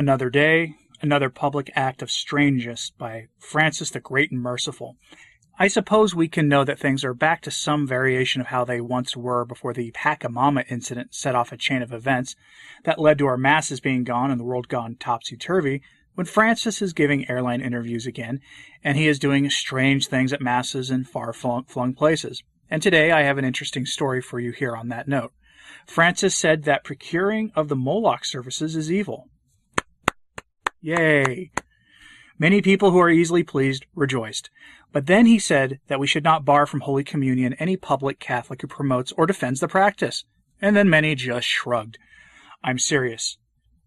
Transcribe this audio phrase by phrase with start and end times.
[0.00, 4.96] Another day, another public act of strangeness by Francis the Great and Merciful.
[5.58, 8.80] I suppose we can know that things are back to some variation of how they
[8.80, 12.34] once were before the Pachamama incident set off a chain of events
[12.84, 15.82] that led to our masses being gone and the world gone topsy turvy.
[16.14, 18.40] When Francis is giving airline interviews again,
[18.82, 22.42] and he is doing strange things at masses in far flung places.
[22.70, 25.34] And today I have an interesting story for you here on that note.
[25.86, 29.28] Francis said that procuring of the Moloch services is evil.
[30.80, 31.50] Yay!
[32.38, 34.48] Many people who are easily pleased rejoiced.
[34.92, 38.62] But then he said that we should not bar from Holy Communion any public Catholic
[38.62, 40.24] who promotes or defends the practice.
[40.60, 41.98] And then many just shrugged.
[42.64, 43.38] I'm serious.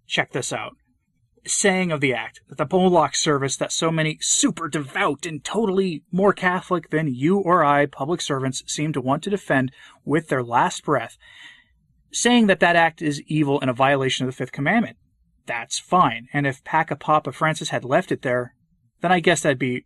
[0.08, 0.76] Check this out.
[1.46, 6.04] Saying of the act that the Moloch service that so many super devout and totally
[6.12, 9.72] more Catholic than you or I public servants seem to want to defend
[10.06, 11.17] with their last breath,
[12.12, 14.95] saying that that act is evil and a violation of the fifth commandment.
[15.45, 16.27] That's fine.
[16.33, 18.53] And if Pacapapa Francis had left it there,
[19.02, 19.86] then I guess that'd be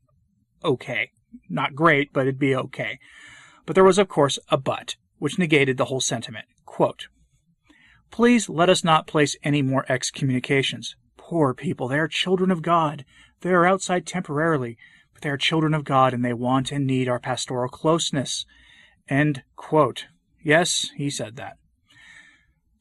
[0.63, 1.11] okay.
[1.50, 3.00] Not great, but it'd be okay.
[3.66, 6.45] But there was, of course, a but, which negated the whole sentiment.
[6.66, 7.08] Quote,
[8.11, 10.95] Please let us not place any more excommunications.
[11.17, 13.03] Poor people, they are children of God.
[13.41, 14.78] They are outside temporarily,
[15.13, 18.45] but they are children of God and they want and need our pastoral closeness.
[19.09, 20.05] End quote.
[20.41, 21.58] Yes, he said that.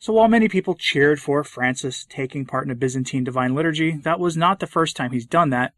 [0.07, 4.21] So while many people cheered for Francis taking part in a Byzantine divine liturgy, that
[4.21, 5.73] was not the first time he's done that,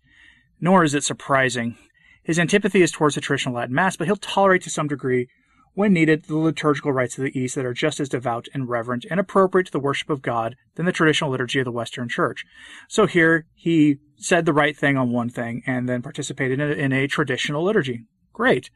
[0.60, 1.78] nor is it surprising.
[2.22, 5.28] His antipathy is towards the traditional Latin Mass, but he'll tolerate to some degree,
[5.72, 9.06] when needed, the liturgical rites of the East that are just as devout and reverent
[9.10, 12.44] and appropriate to the worship of God than the traditional liturgy of the Western Church.
[12.86, 17.06] So here he said the right thing on one thing and then participated in a,
[17.08, 18.04] traditional liturgy.
[18.34, 18.68] Great.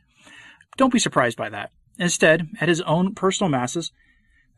[0.78, 1.72] Don't be surprised by that.
[1.98, 3.92] Instead, at his own personal masses,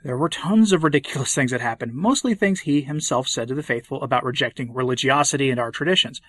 [0.05, 3.63] there were tons of ridiculous things that happened, mostly things he himself said to the
[3.63, 6.21] faithful about rejecting religiosity and our traditions.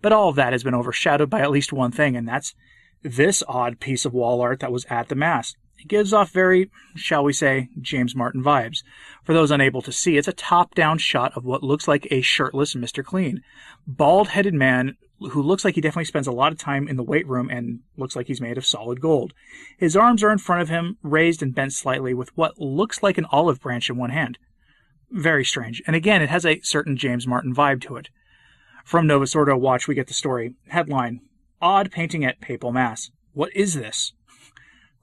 [0.00, 2.54] But all of that has been overshadowed by at least one thing, and that's
[3.02, 5.56] this odd piece of wall art that was at the Mass.
[5.78, 8.82] It gives off very, shall we say, James Martin vibes.
[9.22, 12.20] For those unable to see, it's a top down shot of what looks like a
[12.20, 13.04] shirtless Mr.
[13.04, 13.42] Clean.
[13.86, 17.02] Bald headed man who looks like he definitely spends a lot of time in the
[17.02, 19.32] weight room and looks like he's made of solid gold.
[19.78, 23.18] His arms are in front of him, raised and bent slightly, with what looks like
[23.18, 24.38] an olive branch in one hand.
[25.10, 25.82] Very strange.
[25.86, 28.08] And again, it has a certain James Martin vibe to it.
[28.84, 30.54] From Novus Ordo Watch, we get the story.
[30.68, 31.20] Headline
[31.62, 33.10] Odd painting at Papal Mass.
[33.32, 34.12] What is this?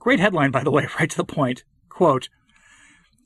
[0.02, 1.62] Great headline, by the way, right to the point.
[1.88, 2.28] Quote,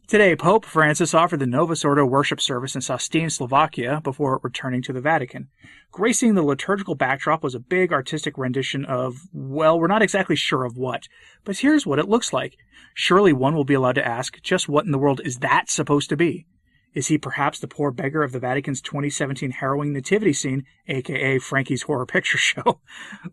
[0.08, 4.92] Today, Pope Francis offered the Novus Ordo worship service in Šaštín, Slovakia, before returning to
[4.92, 5.48] the Vatican.
[5.90, 10.64] Gracing the liturgical backdrop was a big artistic rendition of, well, we're not exactly sure
[10.64, 11.08] of what,
[11.44, 12.58] but here's what it looks like.
[12.92, 16.10] Surely one will be allowed to ask, just what in the world is that supposed
[16.10, 16.44] to be?
[16.96, 21.82] Is he perhaps the poor beggar of the Vatican's 2017 harrowing nativity scene, aka Frankie's
[21.82, 22.80] Horror Picture Show?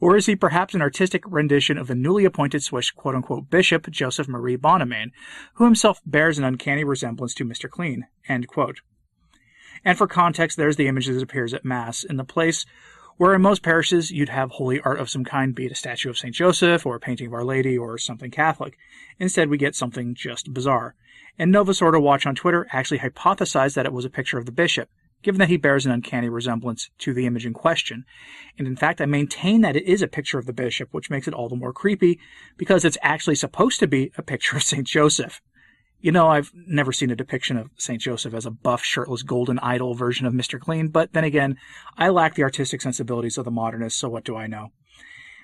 [0.02, 3.90] or is he perhaps an artistic rendition of the newly appointed Swiss quote unquote Bishop
[3.90, 5.12] Joseph Marie Bonnemain,
[5.54, 7.70] who himself bears an uncanny resemblance to Mr.
[7.70, 8.06] Clean?
[9.86, 12.66] And for context, there's the image that appears at Mass in the place
[13.18, 16.10] where in most parishes you'd have holy art of some kind, be it a statue
[16.10, 16.34] of St.
[16.34, 18.78] Joseph or a painting of Our Lady or something Catholic.
[19.20, 20.96] Instead, we get something just bizarre
[21.38, 24.52] and Novus Ordo Watch on Twitter actually hypothesized that it was a picture of the
[24.52, 24.90] bishop,
[25.24, 28.06] given that he bears an uncanny resemblance to the image in question.
[28.58, 31.28] And in fact, I maintain that it is a picture of the bishop, which makes
[31.28, 32.20] it all the more creepy
[32.58, 34.86] because it's actually supposed to be a picture of St.
[34.86, 35.42] Joseph.
[36.04, 38.02] You know, I've never seen a depiction of St.
[38.02, 40.60] Joseph as a buff, shirtless, golden idol version of Mr.
[40.60, 41.56] Clean, but then again,
[41.98, 44.74] I lack the artistic sensibilities of the modernists, so what do I know?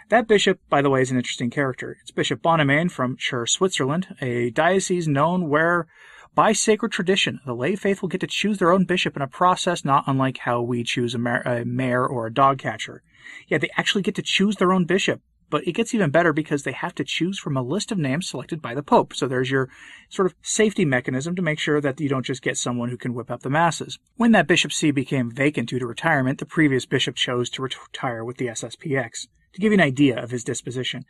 [0.09, 1.95] That bishop, by the way, is an interesting character.
[2.01, 5.87] It's Bishop Bonnemain from Chur, Switzerland, a diocese known where,
[6.35, 9.85] by sacred tradition, the lay faithful get to choose their own bishop in a process
[9.85, 13.01] not unlike how we choose a, mayor or a dog catcher.
[13.47, 16.63] Yeah, they actually get to choose their own bishop, but it gets even better because
[16.63, 19.13] they have to choose from a list of names selected by the Pope.
[19.13, 19.69] So there's your
[20.09, 23.13] sort of safety mechanism to make sure that you don't just get someone who can
[23.13, 23.99] whip up the masses.
[24.15, 28.23] When that bishop see became vacant due to retirement, the previous bishop chose to retire
[28.23, 31.05] with the SSPX to give you an idea of his disposition.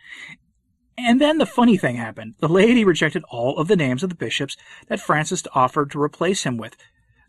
[0.97, 2.35] And then the funny thing happened.
[2.39, 4.57] The laity rejected all of the names of the bishops
[4.87, 6.75] that Francis offered to replace him with.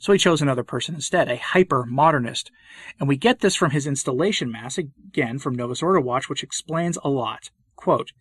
[0.01, 2.51] So he chose another person instead, a hyper modernist.
[2.99, 6.99] And we get this from his installation mass, again from Novus Ordo Watch, which explains
[7.05, 7.51] a lot.
[7.77, 8.13] Quote,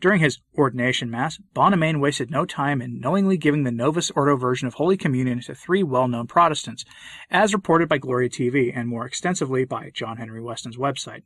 [0.00, 4.66] during his ordination mass, Bonnemain wasted no time in knowingly giving the Novus Ordo version
[4.66, 6.84] of Holy Communion to three well-known Protestants,
[7.30, 11.22] as reported by Gloria TV and more extensively by John Henry Weston's website.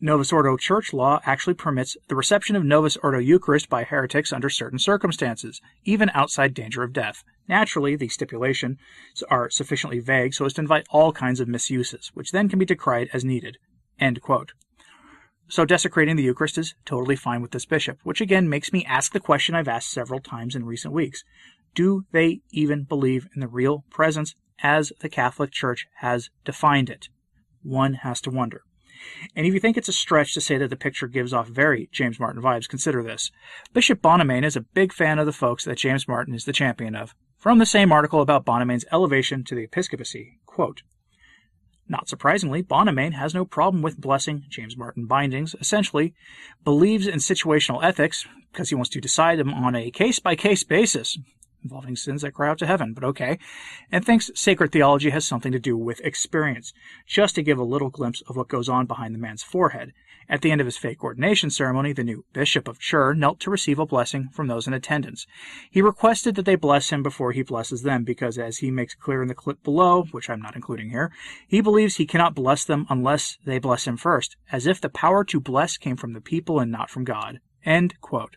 [0.00, 4.50] Novus Ordo church law actually permits the reception of Novus Ordo Eucharist by heretics under
[4.50, 7.24] certain circumstances, even outside danger of death.
[7.48, 8.78] Naturally, the stipulations
[9.30, 12.64] are sufficiently vague so as to invite all kinds of misuses, which then can be
[12.64, 13.58] decried as needed.
[15.48, 19.12] So desecrating the Eucharist is totally fine with this bishop, which again makes me ask
[19.12, 21.22] the question I've asked several times in recent weeks.
[21.74, 27.08] Do they even believe in the real presence as the Catholic Church has defined it?
[27.62, 28.62] One has to wonder.
[29.34, 31.88] And if you think it's a stretch to say that the picture gives off very
[31.92, 33.30] James Martin vibes, consider this.
[33.72, 36.94] Bishop Bonnemain is a big fan of the folks that James Martin is the champion
[36.94, 37.14] of.
[37.36, 40.82] From the same article about Bonnemain's elevation to the episcopacy, quote,
[41.88, 46.14] not surprisingly, Bonnemain has no problem with blessing James Martin bindings, essentially
[46.64, 50.64] believes in situational ethics because he wants to decide them on a case by case
[50.64, 51.18] basis
[51.64, 53.38] involving sins that cry out to heaven, but okay,
[53.90, 56.72] and thinks sacred theology has something to do with experience,
[57.06, 59.92] just to give a little glimpse of what goes on behind the man's forehead.
[60.28, 63.50] At the end of his fake ordination ceremony, the new Bishop of Chur knelt to
[63.50, 65.26] receive a blessing from those in attendance.
[65.70, 69.20] He requested that they bless him before he blesses them, because as he makes clear
[69.20, 71.12] in the clip below, which I'm not including here,
[71.46, 75.24] he believes he cannot bless them unless they bless him first, as if the power
[75.24, 77.40] to bless came from the people and not from God.
[77.64, 78.36] End quote.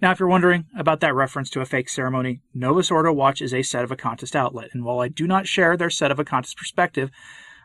[0.00, 3.52] Now, if you're wondering about that reference to a fake ceremony, Novus Ordo Watch is
[3.52, 7.10] a sedevacantist outlet, and while I do not share their sedevacantist perspective,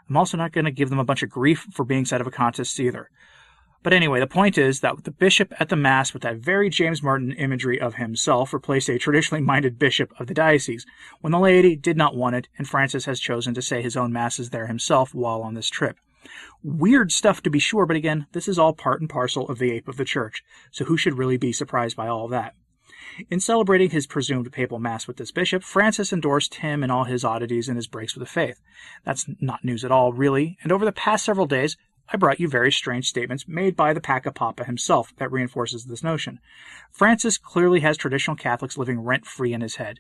[0.10, 3.10] I'm also not going to give them a bunch of grief for being sedevacantist either.
[3.82, 7.02] But anyway, the point is that the bishop at the Mass with that very James
[7.02, 10.86] Martin imagery of himself replaced a traditionally minded bishop of the diocese
[11.22, 14.12] when the laity did not want it, and Francis has chosen to say his own
[14.12, 15.98] Masses there himself while on this trip.
[16.64, 19.72] Weird stuff to be sure, but again, this is all part and parcel of the
[19.72, 22.56] ape of the church, so who should really be surprised by all that?
[23.30, 27.24] In celebrating his presumed papal mass with this bishop, Francis endorsed him and all his
[27.24, 28.62] oddities and his breaks with the faith.
[29.04, 31.78] That's not news at all, really, and over the past several days,
[32.12, 36.04] I brought you very strange statements made by the Paca Papa himself that reinforces this
[36.04, 36.40] notion.
[36.92, 40.00] Francis clearly has traditional Catholics living rent free in his head.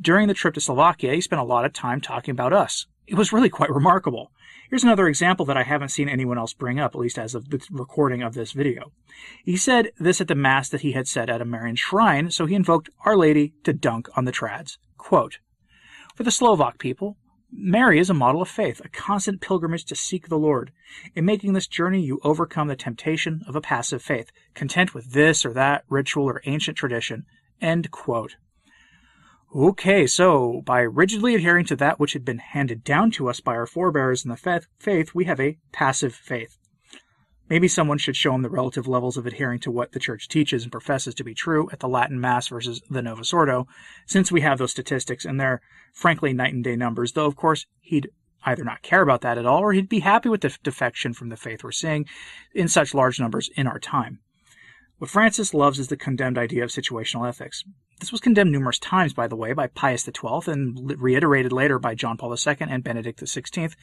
[0.00, 2.86] During the trip to Slovakia, he spent a lot of time talking about us.
[3.06, 4.30] It was really quite remarkable.
[4.70, 7.50] Here's another example that I haven't seen anyone else bring up, at least as of
[7.50, 8.92] the recording of this video.
[9.44, 12.46] He said this at the Mass that he had said at a Marian shrine, so
[12.46, 14.78] he invoked Our Lady to dunk on the trads.
[14.96, 15.38] Quote,
[16.14, 17.18] For the Slovak people,
[17.50, 20.72] Mary is a model of faith, a constant pilgrimage to seek the Lord.
[21.14, 25.44] In making this journey, you overcome the temptation of a passive faith, content with this
[25.44, 27.26] or that ritual or ancient tradition.
[27.60, 28.36] End quote.
[29.54, 33.52] Okay, so by rigidly adhering to that which had been handed down to us by
[33.52, 36.56] our forebears in the faith, we have a passive faith.
[37.50, 40.62] Maybe someone should show him the relative levels of adhering to what the church teaches
[40.62, 43.66] and professes to be true at the Latin Mass versus the Novus Ordo,
[44.06, 45.60] since we have those statistics and they're
[45.92, 48.08] frankly night and day numbers, though of course he'd
[48.46, 51.28] either not care about that at all or he'd be happy with the defection from
[51.28, 52.06] the faith we're seeing
[52.54, 54.20] in such large numbers in our time.
[55.02, 57.64] What Francis loves is the condemned idea of situational ethics.
[57.98, 61.96] This was condemned numerous times, by the way, by Pius XII and reiterated later by
[61.96, 63.74] John Paul II and Benedict XVI,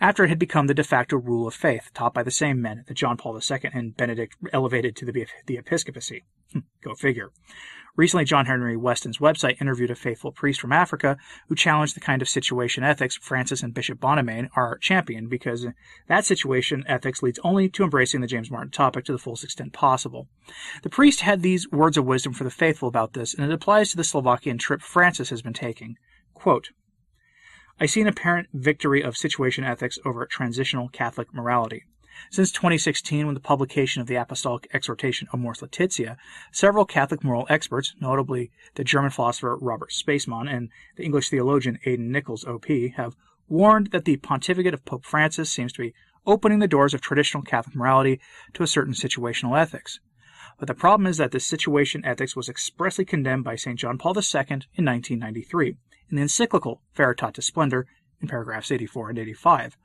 [0.00, 2.84] after it had become the de facto rule of faith taught by the same men
[2.86, 6.24] that John Paul II and Benedict elevated to the, the episcopacy.
[6.52, 7.30] Hmm, go figure.
[7.96, 11.16] Recently, John Henry Weston's website interviewed a faithful priest from Africa
[11.48, 15.66] who challenged the kind of situation ethics Francis and Bishop Bonnemain are championed because
[16.06, 19.72] that situation ethics leads only to embracing the James Martin topic to the fullest extent
[19.72, 20.28] possible.
[20.82, 23.90] The priest had these words of wisdom for the faithful about this, and it applies
[23.90, 25.96] to the Slovakian trip Francis has been taking.
[26.34, 26.68] Quote,
[27.78, 31.84] I see an apparent victory of situation ethics over transitional Catholic morality.
[32.30, 36.16] Since 2016, when the publication of the Apostolic Exhortation Amoris Laetitia,
[36.50, 42.10] several Catholic moral experts, notably the German philosopher Robert Spaemann and the English theologian Aidan
[42.10, 42.64] Nichols, OP,
[42.96, 43.14] have
[43.46, 47.42] warned that the pontificate of Pope Francis seems to be opening the doors of traditional
[47.42, 48.18] Catholic morality
[48.54, 50.00] to a certain situational ethics.
[50.58, 53.78] But the problem is that this situation ethics was expressly condemned by St.
[53.78, 54.40] John Paul II
[54.74, 55.76] in 1993
[56.10, 57.86] in the encyclical Veritatis Splendor
[58.20, 59.76] in paragraphs 84 and 85.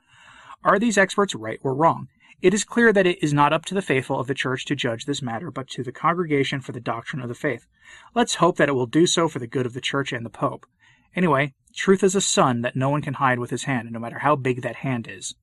[0.64, 2.08] Are these experts right or wrong?
[2.40, 4.74] It is clear that it is not up to the faithful of the Church to
[4.74, 7.66] judge this matter, but to the Congregation for the Doctrine of the Faith.
[8.14, 10.30] Let's hope that it will do so for the good of the Church and the
[10.30, 10.66] Pope.
[11.14, 14.20] Anyway, truth is a sun that no one can hide with his hand, no matter
[14.20, 15.34] how big that hand is.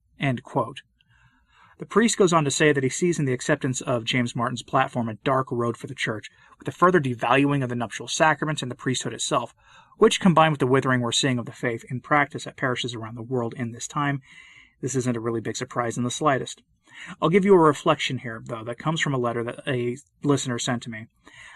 [1.80, 4.62] The priest goes on to say that he sees in the acceptance of James Martin's
[4.62, 8.60] platform a dark road for the Church, with the further devaluing of the nuptial sacraments
[8.60, 9.54] and the priesthood itself,
[9.96, 13.14] which, combined with the withering we're seeing of the faith in practice at parishes around
[13.14, 14.20] the world in this time,
[14.82, 16.62] this isn't a really big surprise in the slightest.
[17.22, 20.58] I'll give you a reflection here, though, that comes from a letter that a listener
[20.58, 21.06] sent to me.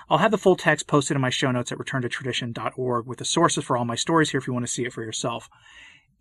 [0.08, 3.64] I'll have the full text posted in my show notes at returntotradition.org with the sources
[3.64, 5.50] for all my stories here if you want to see it for yourself.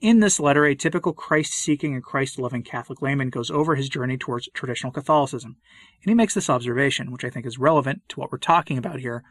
[0.03, 3.87] In this letter, a typical Christ seeking and Christ loving Catholic layman goes over his
[3.87, 5.55] journey towards traditional Catholicism.
[6.03, 8.99] And he makes this observation, which I think is relevant to what we're talking about
[8.99, 9.23] here,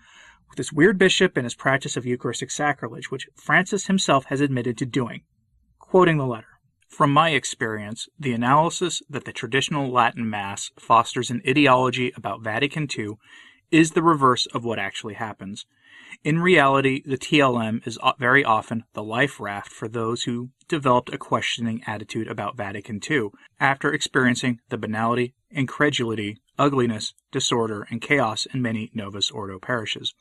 [0.49, 4.79] with this weird bishop and his practice of Eucharistic sacrilege, which Francis himself has admitted
[4.79, 5.25] to doing.
[5.79, 6.49] Quoting the letter
[6.89, 12.89] From my experience, the analysis that the traditional Latin Mass fosters an ideology about Vatican
[12.99, 13.19] II
[13.71, 15.67] is the reverse of what actually happens.
[16.25, 21.19] In reality, the TLM is very often the life raft for those who developed a
[21.19, 28.63] questioning attitude about Vatican II after experiencing the banality, incredulity, ugliness, disorder, and chaos in
[28.63, 30.15] many Novus Ordo parishes.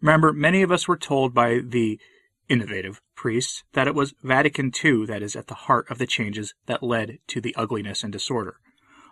[0.00, 1.98] Remember, many of us were told by the
[2.48, 6.54] innovative priests that it was Vatican II that is at the heart of the changes
[6.66, 8.56] that led to the ugliness and disorder.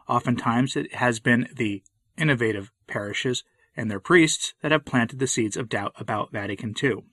[0.09, 1.83] Oftentimes, it has been the
[2.19, 3.45] innovative parishes
[3.77, 7.05] and their priests that have planted the seeds of doubt about Vatican II.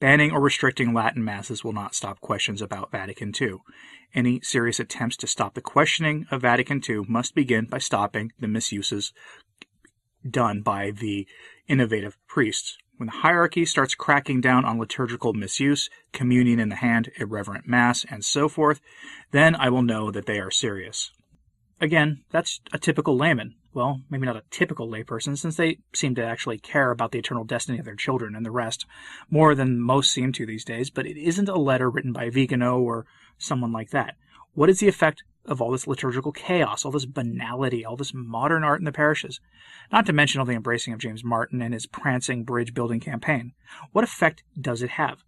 [0.00, 3.58] Banning or restricting Latin masses will not stop questions about Vatican II.
[4.14, 8.48] Any serious attempts to stop the questioning of Vatican II must begin by stopping the
[8.48, 9.12] misuses
[10.28, 11.26] done by the
[11.68, 12.76] innovative priests.
[12.96, 18.04] When the hierarchy starts cracking down on liturgical misuse, communion in the hand, irreverent mass,
[18.08, 18.80] and so forth,
[19.30, 21.10] then I will know that they are serious.
[21.82, 26.24] Again, that's a typical layman well, maybe not a typical layperson, since they seem to
[26.24, 28.86] actually care about the eternal destiny of their children and the rest
[29.30, 32.78] more than most seem to these days, but it isn't a letter written by Vigano
[32.78, 33.06] or
[33.38, 34.16] someone like that.
[34.54, 38.62] What is the effect of all this liturgical chaos, all this banality, all this modern
[38.62, 39.40] art in the parishes?
[39.90, 43.52] Not to mention all the embracing of James Martin and his prancing bridge building campaign.
[43.92, 45.24] What effect does it have?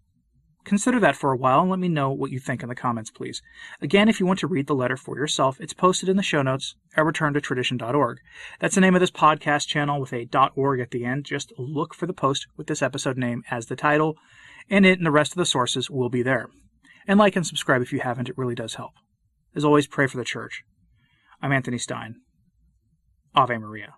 [0.65, 3.11] Consider that for a while and let me know what you think in the comments,
[3.11, 3.41] please.
[3.81, 6.41] Again, if you want to read the letter for yourself, it's posted in the show
[6.41, 8.17] notes at returntotradition.org.
[8.59, 11.25] That's the name of this podcast channel with a .org at the end.
[11.25, 14.15] Just look for the post with this episode name as the title,
[14.67, 16.49] and it and the rest of the sources will be there.
[17.07, 18.93] And like and subscribe if you haven't, it really does help.
[19.55, 20.63] As always, pray for the church.
[21.43, 22.15] I'm Anthony Stine.
[23.35, 23.93] Ave Maria.